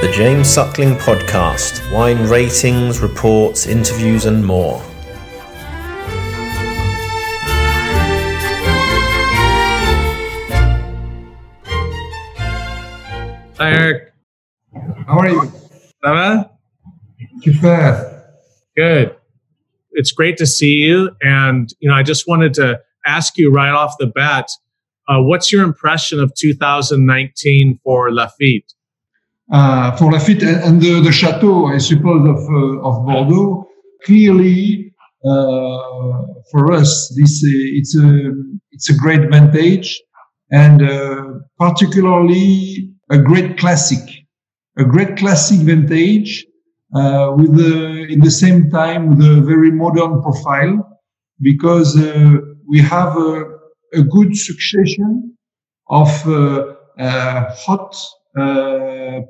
The 0.00 0.10
James 0.12 0.48
Suckling 0.48 0.94
Podcast 0.94 1.92
wine 1.92 2.26
ratings, 2.26 3.00
reports, 3.00 3.66
interviews, 3.66 4.24
and 4.24 4.42
more. 4.42 4.78
Hi, 13.58 13.72
Eric. 13.72 14.14
How 15.06 15.18
are 15.18 15.28
you? 15.28 15.42
Ça 16.02 16.14
va? 16.14 16.50
Super. 17.42 18.24
Good. 18.74 19.14
It's 19.92 20.12
great 20.12 20.38
to 20.38 20.46
see 20.46 20.76
you. 20.76 21.10
And, 21.20 21.74
you 21.80 21.90
know, 21.90 21.94
I 21.94 22.02
just 22.02 22.26
wanted 22.26 22.54
to 22.54 22.80
ask 23.04 23.36
you 23.36 23.52
right 23.52 23.72
off 23.72 23.96
the 23.98 24.06
bat 24.06 24.48
uh, 25.08 25.20
what's 25.20 25.52
your 25.52 25.62
impression 25.62 26.20
of 26.20 26.32
2019 26.36 27.80
for 27.82 28.10
Lafite? 28.10 28.72
Uh, 29.52 29.96
for 29.96 30.12
Lafite 30.12 30.42
and, 30.42 30.62
and 30.62 30.82
the, 30.82 31.00
the 31.00 31.10
chateau, 31.10 31.66
I 31.66 31.78
suppose, 31.78 32.22
of, 32.28 32.38
uh, 32.38 32.88
of 32.88 33.04
Bordeaux, 33.04 33.66
clearly 34.04 34.90
uh, 35.24 36.22
for 36.50 36.72
us, 36.72 37.12
this 37.18 37.44
uh, 37.44 37.76
it's 37.78 37.96
a 37.96 38.32
it's 38.70 38.88
a 38.90 38.94
great 38.94 39.28
vintage, 39.30 40.00
and 40.50 40.82
uh, 40.82 41.24
particularly 41.58 42.90
a 43.10 43.18
great 43.18 43.58
classic, 43.58 44.08
a 44.78 44.84
great 44.84 45.18
classic 45.18 45.60
vintage 45.60 46.46
uh, 46.94 47.32
with 47.36 47.54
the, 47.56 48.06
in 48.08 48.20
the 48.20 48.30
same 48.30 48.70
time 48.70 49.08
with 49.08 49.20
a 49.20 49.42
very 49.42 49.70
modern 49.70 50.22
profile, 50.22 51.00
because 51.42 51.96
we 52.66 52.80
have 52.80 53.16
a, 53.16 53.44
a, 53.94 54.02
good 54.02 54.34
succession 54.34 55.36
of 55.88 56.08
hot 56.98 57.94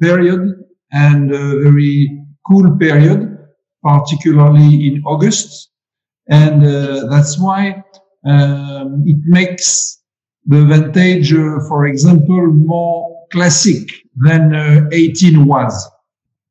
period 0.00 0.64
and 0.92 1.32
a 1.32 1.62
very 1.62 2.24
cool 2.46 2.76
period, 2.78 3.38
particularly 3.82 4.86
in 4.88 5.02
August. 5.04 5.70
And 6.28 6.64
uh, 6.64 7.08
that's 7.08 7.38
why 7.38 7.82
um, 8.26 9.04
it 9.06 9.18
makes 9.24 9.98
the 10.46 10.64
vintage, 10.64 11.32
uh, 11.32 11.60
for 11.68 11.86
example, 11.86 12.46
more 12.46 13.26
classic 13.30 13.88
than 14.16 14.54
uh, 14.54 14.88
18 14.92 15.46
was. 15.46 15.88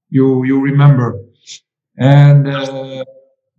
You, 0.10 0.46
you 0.46 0.62
remember. 0.62 1.20
And 1.98 2.48
uh, 2.48 3.04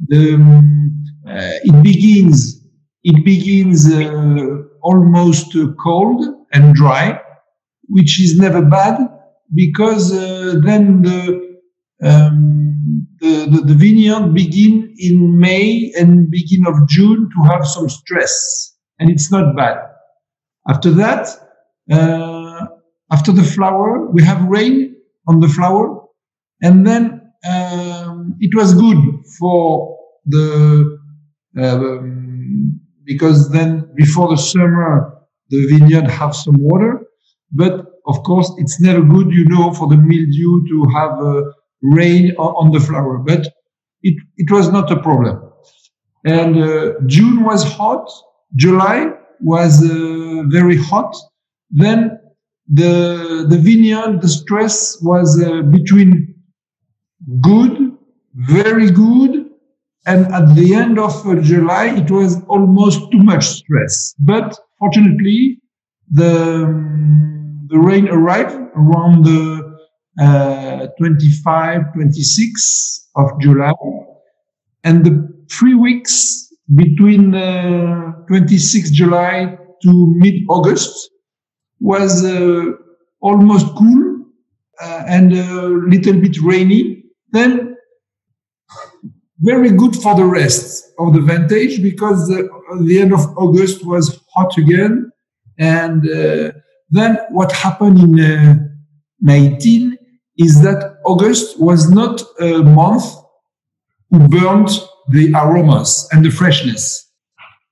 the, 0.07 0.35
um, 0.35 1.05
uh, 1.27 1.59
it 1.65 1.83
begins, 1.83 2.65
it 3.03 3.25
begins 3.25 3.93
uh, 3.93 4.63
almost 4.83 5.57
cold 5.83 6.25
and 6.53 6.75
dry, 6.75 7.21
which 7.89 8.21
is 8.21 8.39
never 8.39 8.63
bad 8.63 8.99
because 9.55 10.11
then 10.11 11.03
the 11.03 11.49
um, 12.03 13.09
the, 13.21 13.49
the, 13.51 13.63
the, 13.67 13.75
vineyard 13.75 14.33
begin 14.33 14.95
in 14.99 15.39
May 15.39 15.93
and 15.99 16.31
begin 16.31 16.65
of 16.67 16.89
June 16.89 17.29
to 17.35 17.51
have 17.51 17.67
some 17.67 17.89
stress, 17.89 18.77
and 19.01 19.11
it's 19.11 19.33
not 19.33 19.57
bad. 19.57 19.79
After 20.69 20.91
that, 20.91 21.29
uh, 21.91 22.67
after 23.11 23.33
the 23.33 23.43
flower, 23.43 24.09
we 24.13 24.23
have 24.23 24.43
rain 24.45 24.95
on 25.27 25.41
the 25.41 25.49
flower, 25.49 26.05
and 26.63 26.87
then 26.87 27.33
um, 27.51 28.37
it 28.39 28.55
was 28.55 28.75
good 28.75 28.99
for 29.39 29.99
the 30.27 30.99
um, 31.61 32.81
because 33.05 33.51
then 33.51 33.91
before 33.97 34.29
the 34.29 34.37
summer 34.37 35.15
the 35.51 35.67
vineyard 35.67 36.09
have 36.09 36.37
some 36.37 36.59
water, 36.59 37.08
but 37.53 37.87
of 38.07 38.23
course 38.23 38.51
it's 38.59 38.81
never 38.81 39.03
good, 39.03 39.31
you 39.31 39.45
know, 39.47 39.73
for 39.73 39.89
the 39.89 39.97
mildew 39.97 40.67
to 40.69 40.89
have 40.95 41.13
uh, 41.21 41.43
rain 41.83 42.35
on 42.37 42.71
the 42.73 42.81
flower, 42.81 43.19
but 43.19 43.47
it, 44.03 44.17
it 44.37 44.51
was 44.51 44.71
not 44.71 44.91
a 44.91 45.01
problem. 45.01 45.43
And 46.25 46.57
uh, 46.57 46.93
June 47.07 47.45
was 47.45 47.65
hot, 47.65 48.11
July 48.57 49.13
was 49.41 49.83
uh, 49.83 50.43
very 50.49 50.77
hot. 50.77 51.15
Then 51.71 52.19
the 52.69 53.47
the 53.49 53.59
vineyard, 53.59 54.21
the 54.21 54.29
stress 54.29 55.01
was 55.03 55.41
uh, 55.43 55.63
between 55.63 56.35
good, 57.41 57.97
very 58.35 58.91
good, 58.91 59.51
and 60.07 60.27
at 60.35 60.55
the 60.55 60.75
end 60.75 60.99
of 60.99 61.27
uh, 61.27 61.37
July 61.41 61.87
it 61.97 62.11
was 62.11 62.43
almost 62.45 63.11
too 63.13 63.23
much 63.23 63.47
stress. 63.47 64.15
But 64.19 64.59
fortunately, 64.79 65.61
the 66.11 66.65
um, 66.65 67.38
the 67.69 67.79
rain 67.79 68.09
arrived 68.09 68.55
around 68.77 69.25
the 69.25 69.79
uh, 70.21 70.87
25, 70.99 71.93
26 71.95 73.09
of 73.17 73.41
July. 73.41 73.73
And 74.85 75.05
the 75.05 75.29
three 75.51 75.75
weeks 75.75 76.53
between 76.75 77.35
uh, 77.35 78.13
26 78.29 78.91
July 78.91 79.57
to 79.83 80.15
mid-August 80.17 81.11
was 81.81 82.25
uh, 82.25 82.73
almost 83.21 83.67
cool 83.77 84.25
uh, 84.81 85.05
and 85.07 85.33
a 85.33 85.67
little 85.67 86.21
bit 86.21 86.41
rainy. 86.43 87.05
Then 87.31 87.77
very 89.41 89.71
good 89.71 89.95
for 89.95 90.15
the 90.17 90.25
rest 90.25 90.93
of 90.99 91.13
the 91.13 91.21
vintage 91.21 91.81
because 91.83 92.27
the, 92.29 92.49
the 92.85 93.01
end 93.01 93.13
of 93.13 93.21
August 93.37 93.87
was 93.87 94.21
hot 94.35 94.57
again. 94.59 95.11
And 95.59 96.09
uh, 96.09 96.53
then 96.91 97.19
what 97.31 97.53
happened 97.53 97.99
in 97.99 98.21
uh, 98.21 98.55
19 99.21 99.97
is 100.39 100.63
that 100.63 100.99
August 101.05 101.61
was 101.61 101.91
not 101.91 102.23
a 102.41 102.63
month 102.63 103.05
who 104.11 104.27
burned 104.29 104.71
the 105.11 105.33
aromas 105.35 106.09
and 106.13 106.25
the 106.25 106.31
freshness. 106.31 107.11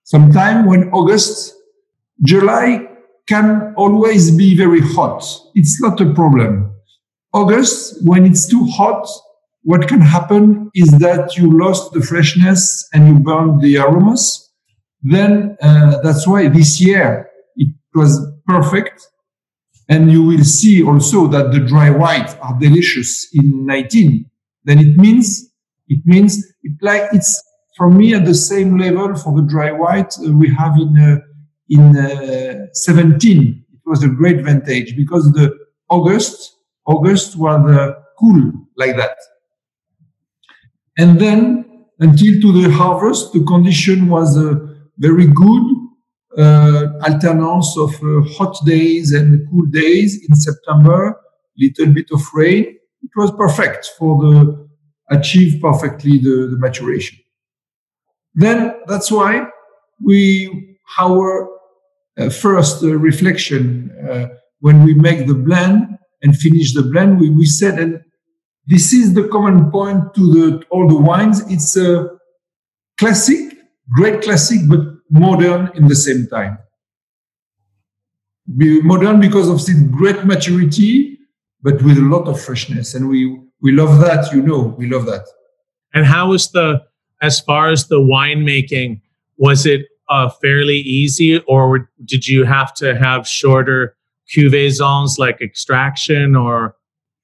Sometime 0.05 0.67
when 0.67 0.91
August, 0.91 1.55
July 2.23 2.87
can 3.29 3.75
always 3.77 4.37
be 4.37 4.57
very 4.57 4.81
hot. 4.81 5.25
It's 5.55 5.81
not 5.81 6.01
a 6.01 6.13
problem. 6.15 6.73
August, 7.33 7.97
when 8.05 8.25
it's 8.25 8.47
too 8.49 8.65
hot, 8.67 9.09
what 9.63 9.89
can 9.89 10.01
happen 10.01 10.71
is 10.75 10.91
that 10.99 11.37
you 11.37 11.59
lost 11.59 11.93
the 11.93 12.01
freshness 12.01 12.89
and 12.93 13.09
you 13.09 13.19
burned 13.19 13.61
the 13.61 13.79
aromas. 13.79 14.51
Then 15.03 15.57
uh, 15.61 16.01
that's 16.03 16.27
why 16.27 16.49
this 16.49 16.81
year 16.81 17.29
was 17.97 18.21
perfect 18.47 19.09
and 19.89 20.11
you 20.11 20.23
will 20.23 20.45
see 20.45 20.83
also 20.83 21.27
that 21.29 21.53
the 21.53 21.61
dry 21.61 21.91
white 21.91 22.37
are 22.41 22.59
delicious 22.59 23.29
in 23.33 23.67
19, 23.67 24.29
then 24.65 24.79
it 24.79 24.97
means, 24.97 25.51
it 25.89 26.01
means 26.05 26.45
it 26.63 26.73
like 26.83 27.09
it's 27.13 27.43
for 27.77 27.91
me 27.91 28.15
at 28.15 28.25
the 28.25 28.35
same 28.35 28.79
level 28.79 29.15
for 29.15 29.37
the 29.37 29.47
dry 29.47 29.71
white 29.71 30.13
uh, 30.19 30.33
we 30.33 30.53
have 30.53 30.77
in, 30.77 30.97
uh, 30.99 31.19
in 31.69 31.97
uh, 31.97 32.67
17. 32.73 33.65
It 33.73 33.81
was 33.85 34.03
a 34.03 34.09
great 34.09 34.43
vintage 34.43 34.97
because 34.97 35.31
the 35.33 35.57
August, 35.89 36.57
August 36.87 37.37
was 37.37 37.71
uh, 37.71 37.95
cool 38.19 38.53
like 38.77 38.97
that. 38.97 39.17
And 40.99 41.21
then 41.21 41.85
until 42.01 42.41
to 42.41 42.63
the 42.63 42.71
harvest, 42.71 43.33
the 43.33 43.45
condition 43.45 44.09
was 44.09 44.37
uh, 44.37 44.55
very 44.99 45.27
good 45.27 45.86
alternance 46.37 47.77
of 47.79 47.95
uh, 48.03 48.23
hot 48.37 48.57
days 48.65 49.13
and 49.13 49.49
cool 49.51 49.67
days 49.67 50.25
in 50.29 50.35
September, 50.37 51.19
little 51.59 51.93
bit 51.93 52.11
of 52.13 52.21
rain. 52.35 52.77
It 53.03 53.11
was 53.17 53.31
perfect 53.33 53.91
for 53.99 54.21
the 54.21 54.67
achieve 55.11 55.61
perfectly 55.63 56.19
the, 56.19 56.49
the 56.51 56.57
maturation. 56.59 57.19
Then 58.35 58.75
that's 58.87 59.11
why 59.11 59.47
we 60.03 60.79
our 60.99 61.49
uh, 62.19 62.31
first 62.31 62.83
uh, 62.83 62.97
reflection 62.97 63.91
uh, 64.11 64.29
when 64.61 64.85
we 64.85 64.95
make 64.95 65.27
the 65.27 65.35
blend 65.35 65.99
and 66.23 66.37
finish 66.37 66.75
the 66.75 66.83
blend, 66.83 67.21
we, 67.21 67.31
we 67.31 67.47
said, 67.47 67.79
and 67.79 68.01
this 68.67 68.93
is 68.93 69.15
the 69.15 69.29
common 69.29 69.71
point 69.71 70.15
to 70.15 70.33
the 70.33 70.65
all 70.71 70.89
the 70.89 70.97
wines. 70.97 71.41
It's 71.51 71.77
a 71.77 72.09
classic, 72.99 73.55
great 73.95 74.23
classic, 74.23 74.61
but 74.67 74.81
modern 75.11 75.71
in 75.75 75.89
the 75.89 75.95
same 75.95 76.27
time. 76.27 76.59
Be 78.57 78.81
modern 78.83 79.21
because 79.21 79.49
of 79.49 79.57
its 79.57 79.81
great 79.91 80.25
maturity, 80.25 81.19
but 81.63 81.83
with 81.83 81.99
a 81.99 82.03
lot 82.03 82.29
of 82.29 82.41
freshness. 82.41 82.95
And 82.95 83.09
we, 83.09 83.41
we 83.61 83.73
love 83.73 84.01
that, 84.01 84.33
you 84.33 84.43
know, 84.43 84.75
we 84.79 84.89
love 84.89 85.07
that. 85.07 85.27
And 85.95 86.07
how 86.07 86.31
was 86.31 86.51
the, 86.53 86.83
as 87.23 87.41
far 87.41 87.71
as 87.71 87.89
the 87.89 87.99
winemaking, 87.99 89.01
was 89.37 89.67
it 89.67 89.87
uh, 90.09 90.29
fairly 90.29 90.79
easy 90.79 91.39
or 91.41 91.91
did 92.05 92.27
you 92.29 92.45
have 92.45 92.73
to 92.75 92.97
have 92.97 93.27
shorter 93.27 93.97
cuvées 94.33 95.19
like 95.19 95.41
extraction 95.41 96.37
or? 96.37 96.77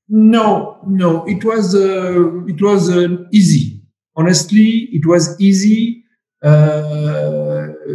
No, 0.08 0.78
no, 0.86 1.24
it 1.26 1.44
was, 1.44 1.74
uh, 1.74 2.44
it 2.46 2.60
was 2.60 2.90
uh, 2.90 3.16
easy. 3.32 3.80
Honestly, 4.16 4.88
it 4.92 5.06
was 5.06 5.40
easy 5.40 6.01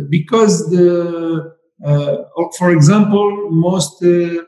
because 0.10 0.70
the, 0.70 1.54
uh, 1.86 2.18
for 2.58 2.72
example, 2.72 3.50
most 3.52 4.04
uh, 4.04 4.44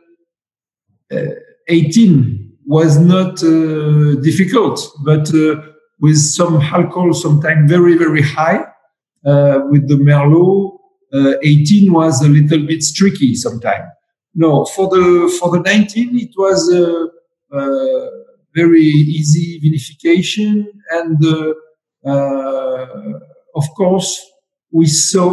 18 1.68 2.58
was 2.66 3.00
not 3.00 3.44
uh, 3.44 4.16
difficult, 4.22 4.80
but 5.04 5.34
uh, 5.34 5.56
with 6.00 6.18
some 6.18 6.62
alcohol, 6.62 7.14
sometimes 7.14 7.70
very, 7.70 7.98
very 7.98 8.22
high. 8.22 8.64
Uh, 9.26 9.60
with 9.70 9.88
the 9.90 9.96
Merlot, 9.96 10.78
uh, 11.14 11.38
18 11.44 11.92
was 11.92 12.24
a 12.24 12.30
little 12.30 12.66
bit 12.66 12.84
tricky 12.96 13.36
sometimes. 13.36 13.90
No, 14.34 14.64
for 14.66 14.88
the 14.88 15.36
for 15.40 15.50
the 15.50 15.60
19, 15.60 16.18
it 16.18 16.30
was 16.38 16.72
a, 16.72 17.08
a 17.58 18.10
very 18.56 18.82
easy 18.82 19.60
vinification, 19.60 20.68
and 20.92 21.18
uh, 22.06 23.20
of 23.60 23.66
course, 23.76 24.10
we 24.72 24.86
saw. 24.88 25.28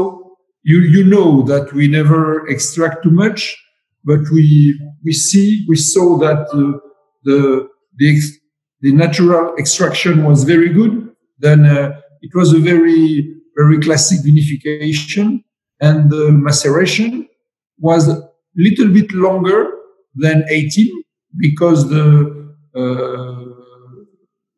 You 0.71 0.81
you 0.97 1.05
know 1.15 1.31
that 1.53 1.67
we 1.73 1.85
never 1.99 2.25
extract 2.55 2.97
too 3.05 3.15
much, 3.25 3.41
but 4.11 4.23
we 4.35 4.47
we 5.05 5.13
see 5.13 5.65
we 5.71 5.77
saw 5.77 6.19
that 6.25 6.41
uh, 6.59 6.79
the 7.29 7.69
the 8.01 8.09
the 8.85 8.93
natural 8.93 9.55
extraction 9.63 10.25
was 10.29 10.39
very 10.43 10.71
good. 10.81 10.95
Then 11.39 11.61
uh, 11.67 12.01
it 12.27 12.33
was 12.35 12.49
a 12.53 12.59
very 12.59 13.07
very 13.61 13.79
classic 13.87 14.19
vinification, 14.29 15.27
and 15.81 16.11
the 16.11 16.25
maceration 16.49 17.29
was 17.79 18.09
a 18.09 18.19
little 18.57 18.89
bit 18.99 19.13
longer 19.13 19.61
than 20.15 20.45
18 20.49 20.91
because 21.37 21.89
the 21.89 22.07
uh, 22.75 23.56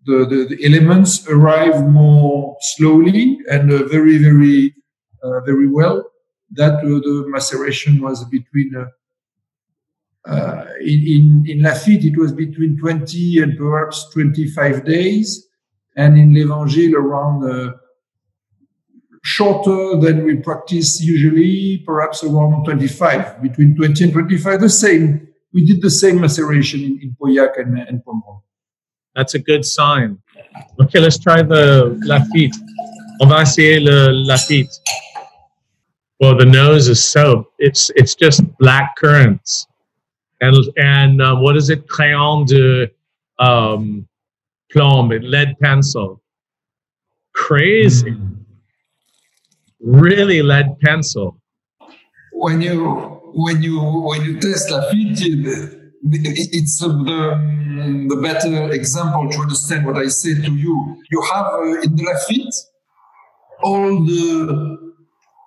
the, 0.09 0.27
the, 0.27 0.57
the, 0.57 0.65
elements 0.65 1.29
arrive 1.29 1.87
more 1.87 2.57
slowly 2.61 3.39
and 3.51 3.71
uh, 3.71 3.85
very 3.85 4.17
very 4.19 4.75
uh, 5.23 5.41
very 5.41 5.69
well. 5.69 6.05
That 6.53 6.77
uh, 6.79 7.01
the 7.07 7.25
maceration 7.29 8.01
was 8.01 8.25
between 8.25 8.75
uh, 8.75 8.87
uh, 10.29 10.65
in, 10.81 11.01
in, 11.07 11.45
in 11.47 11.59
Lafite, 11.63 12.05
it 12.05 12.19
was 12.19 12.33
between 12.33 12.77
20 12.79 13.43
and 13.43 13.57
perhaps 13.57 14.09
25 14.13 14.85
days. 14.85 15.47
And 15.97 16.19
in 16.19 16.35
l'Evangile, 16.35 16.95
around 16.95 17.75
shorter 19.23 19.99
than 20.01 20.25
we 20.25 20.37
practice 20.37 21.03
usually, 21.03 21.83
perhaps 21.87 22.23
around 22.23 22.65
25, 22.65 23.43
between 23.43 23.77
20 23.77 24.05
and 24.05 24.13
25, 24.13 24.61
the 24.61 24.69
same. 24.69 25.29
We 25.53 25.65
did 25.65 25.83
the 25.83 25.91
same 25.91 26.21
maceration 26.21 26.81
in, 26.81 26.99
in 27.03 27.17
Pauillac 27.21 27.59
and, 27.59 27.79
and 27.79 28.03
Pomerol. 28.05 28.43
That's 29.19 29.35
a 29.35 29.39
good 29.39 29.65
sign. 29.67 30.19
Okay, 30.81 31.01
let's 31.01 31.19
try 31.19 31.43
the 31.43 32.01
Lafite. 32.07 32.57
On 33.21 33.29
va 33.29 33.43
essayer 33.43 33.81
le 33.81 34.13
Lafite. 34.31 34.73
Well, 36.21 36.37
the 36.37 36.47
nose 36.47 36.89
is 36.89 37.05
so, 37.05 37.49
it's, 37.59 37.91
it's 37.97 38.15
just 38.15 38.43
black 38.59 38.97
currants 38.97 39.69
and 40.41 40.57
and 40.77 41.21
uh, 41.21 41.37
what 41.37 41.57
is 41.57 41.71
it? 41.71 41.89
Crayon 41.89 42.45
de 42.47 42.91
um, 43.39 44.07
plomb, 44.71 45.09
lead 45.09 45.59
pencil. 45.61 46.23
Crazy, 47.35 48.11
mm. 48.11 48.37
really 49.81 50.43
lead 50.43 50.79
pencil. 50.81 51.41
When 52.33 52.61
you 52.61 52.91
when 53.35 53.63
you 53.63 53.81
when 53.81 54.23
you 54.23 54.41
test 54.41 54.71
Lafite, 54.71 55.88
it's 56.05 56.79
the 56.79 58.07
the 58.09 58.17
better 58.17 58.71
example 58.73 59.29
to 59.31 59.39
understand 59.39 59.87
what 59.87 59.97
I 59.97 60.07
say 60.07 60.35
to 60.35 60.53
you. 60.53 61.03
You 61.11 61.23
have 61.33 61.47
uh, 61.47 61.81
in 61.81 61.97
the 61.97 62.05
Lafite 62.05 62.55
all 63.63 64.05
the 64.05 64.95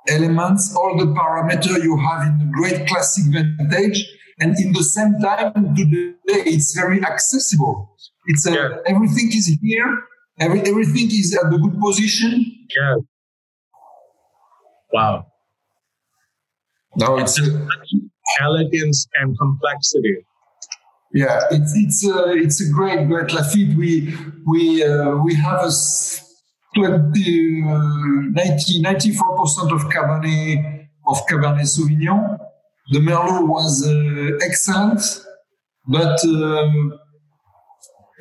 elements, 0.10 0.76
all 0.76 0.98
the 0.98 1.06
parameter 1.06 1.82
you 1.82 1.98
have 1.98 2.28
in 2.28 2.40
the 2.40 2.46
great 2.52 2.88
classic 2.88 3.26
vintage 3.32 4.06
and 4.40 4.58
in 4.60 4.74
the 4.74 4.84
same 4.84 5.20
time 5.22 5.76
today 5.76 6.16
it's 6.28 6.76
very 6.76 7.02
accessible. 7.04 7.96
It's 8.26 8.46
a, 8.48 8.52
yeah. 8.52 8.70
everything 8.88 9.30
is 9.30 9.58
here 9.62 9.98
every, 10.40 10.62
everything 10.62 11.08
is 11.08 11.38
at 11.42 11.50
the 11.52 11.58
good 11.58 11.80
position. 11.80 12.46
Yeah. 12.76 12.96
Wow. 14.92 15.28
Now 16.98 17.18
it's, 17.18 17.40
it's 17.40 17.56
elegance 18.42 19.08
and 19.16 19.38
complexity 19.38 20.26
yeah 21.14 21.42
it's 21.52 21.74
it's 21.76 22.08
a, 22.08 22.32
it's 22.32 22.62
a 22.62 22.72
great 22.72 23.08
great 23.08 23.30
Lafite 23.30 23.76
we 23.76 24.16
we 24.46 24.84
uh, 24.84 25.16
we 25.18 25.36
have 25.36 25.62
a 25.66 25.72
20, 26.74 27.64
uh, 27.68 27.68
90, 28.32 28.82
94% 28.82 29.74
of 29.74 29.82
Cabernet 29.90 30.88
of 31.06 31.18
Cabernet 31.28 31.68
Sauvignon 31.68 32.38
the 32.92 33.00
Merlot 33.00 33.48
was 33.48 33.88
uh, 33.88 34.38
excellent, 34.46 35.02
but 35.88 36.20
uh, 36.26 36.70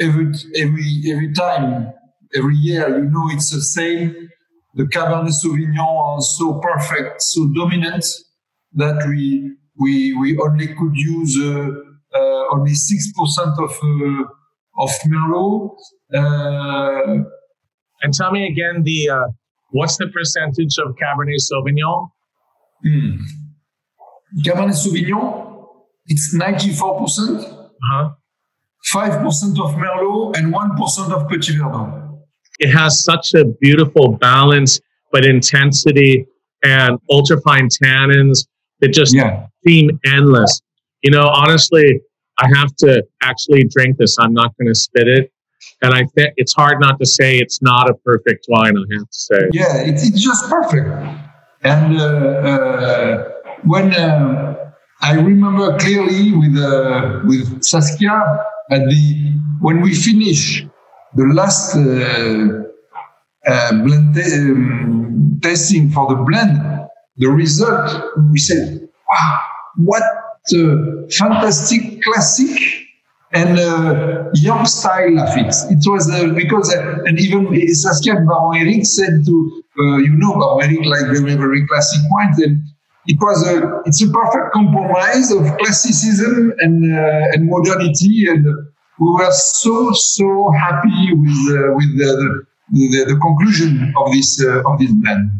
every 0.01 0.33
every 0.57 1.03
every 1.11 1.33
time, 1.33 1.93
every 2.37 2.55
year, 2.55 2.89
you 2.99 3.11
know, 3.11 3.29
it's 3.33 3.51
the 3.51 3.63
same. 3.63 4.29
The 4.75 4.85
Cabernet 4.85 5.33
Sauvignon 5.43 5.79
are 5.79 6.21
so 6.21 6.61
perfect, 6.61 7.21
so 7.21 7.49
dominant 7.53 8.05
that 8.75 9.05
we 9.09 9.57
we 9.77 10.15
we 10.15 10.39
only 10.39 10.69
could 10.69 10.95
use 10.95 11.37
uh, 11.37 11.71
uh 11.71 11.90
only 12.53 12.75
six 12.75 13.13
percent 13.13 13.55
of 13.59 13.71
uh, 13.71 14.25
of 14.79 14.91
Merlot. 15.07 15.77
Uh, 16.15 17.25
and 18.03 18.15
tell 18.15 18.31
me 18.33 18.47
again 18.47 18.83
the 18.83 19.11
what's 19.71 19.97
the 19.99 20.09
percentage 20.09 20.79
of 20.79 20.95
Cabernet 20.97 21.41
Sauvignon? 21.51 22.11
Hmm. 22.83 23.17
Cabernet 24.45 24.75
Sauvignon, 24.75 25.67
it's 26.07 26.35
94%, 26.35 27.43
uh-huh. 27.43 28.11
5% 28.95 29.65
of 29.65 29.75
Merlot, 29.75 30.37
and 30.37 30.55
1% 30.55 31.13
of 31.13 31.29
Petit 31.29 31.55
Verdot. 31.55 32.21
It 32.61 32.71
has 32.71 33.03
such 33.05 33.35
a 33.35 33.45
beautiful 33.61 34.13
balance, 34.13 34.81
but 35.13 35.25
intensity 35.25 36.27
and 36.63 36.99
ultrafine 37.11 37.69
tannins 37.83 38.47
that 38.81 38.89
just 38.89 39.15
yeah. 39.15 39.47
seem 39.67 39.99
endless. 40.07 40.61
You 41.03 41.11
know, 41.11 41.27
honestly, 41.29 42.01
I 42.41 42.49
have 42.57 42.75
to 42.77 43.05
actually 43.23 43.65
drink 43.65 43.99
this. 43.99 44.17
I'm 44.19 44.33
not 44.33 44.57
going 44.57 44.69
to 44.69 44.75
spit 44.75 45.09
it. 45.09 45.33
And 45.83 45.95
I 45.95 46.05
think 46.15 46.33
it's 46.37 46.55
hard 46.55 46.81
not 46.81 46.99
to 46.99 47.07
say 47.07 47.39
it's 47.39 47.61
not 47.63 47.89
a 47.89 47.95
perfect 47.95 48.47
wine, 48.49 48.77
I 48.77 48.85
have 48.99 49.09
to 49.09 49.19
say. 49.29 49.41
Yeah, 49.53 49.77
it's, 49.77 50.07
it's 50.07 50.23
just 50.23 50.49
perfect. 50.49 50.89
And 51.63 52.01
uh, 52.01 52.05
uh, 52.05 53.29
when 53.65 53.95
uh, 53.95 54.73
I 55.03 55.15
remember 55.15 55.77
clearly 55.79 56.33
with 56.33 56.57
uh, 56.57 57.21
with 57.25 57.63
Saskia 57.63 58.17
at 58.71 58.81
the 58.89 59.35
when 59.61 59.83
we 59.83 59.95
finish 59.95 60.65
the 61.15 61.27
last 61.35 61.77
uh, 61.77 63.51
uh 63.51 63.73
blend 63.85 64.17
um, 64.17 65.39
testing 65.43 65.91
for 65.91 66.09
the 66.09 66.17
blend, 66.23 66.89
the 67.17 67.29
result 67.29 68.15
we 68.31 68.39
said, 68.39 68.89
"Wow, 69.09 69.39
what 69.77 70.03
a 70.53 71.09
fantastic 71.11 72.03
classic!" 72.03 72.89
and 73.33 73.59
uh, 73.59 74.25
young 74.35 74.67
style 74.67 75.11
Lafite. 75.15 75.55
It 75.71 75.83
was 75.89 76.11
uh, 76.11 76.33
because, 76.35 76.75
uh, 76.75 76.99
and 77.05 77.19
even 77.19 77.47
Saskia 77.75 78.15
Baron 78.27 78.85
said 78.85 79.25
to, 79.27 79.63
uh, 79.79 79.97
you 79.99 80.13
know, 80.17 80.35
Baron 80.35 80.77
Eric 80.77 80.87
like 80.87 81.07
very, 81.07 81.37
very 81.37 81.67
classic 81.67 82.01
wines, 82.11 82.41
and 82.43 82.63
it 83.07 83.19
was 83.21 83.47
a 83.49 83.83
it's 83.87 84.03
a 84.03 84.11
perfect 84.11 84.53
compromise 84.53 85.31
of 85.31 85.47
classicism 85.59 86.53
and 86.59 86.93
uh, 86.93 87.33
and 87.33 87.49
modernity, 87.49 88.27
and 88.29 88.45
we 88.99 89.09
were 89.09 89.33
so 89.33 89.93
so 89.93 90.51
happy 90.59 91.15
with 91.15 91.39
uh, 91.55 91.75
with 91.75 91.99
the, 91.99 92.45
the, 92.73 93.05
the 93.15 93.19
conclusion 93.21 93.95
of 93.97 94.13
this 94.13 94.43
of 94.67 94.79
this 94.79 94.93
blend. 94.93 95.31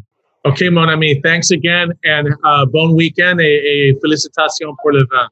Okay, 0.47 0.71
mon 0.71 0.89
ami, 0.89 1.21
thanks 1.23 1.51
again, 1.51 1.93
and 2.05 2.29
uh, 2.45 2.65
bon 2.65 2.95
weekend 2.95 3.41
et, 3.41 3.61
et 3.63 3.99
félicitations 4.01 4.75
pour 4.81 4.93
le 4.93 5.05
vin. 5.11 5.29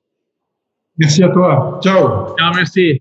Merci 0.98 1.22
à 1.22 1.30
toi. 1.30 1.80
Ciao. 1.82 2.36
Ciao, 2.36 2.52
merci. 2.54 3.00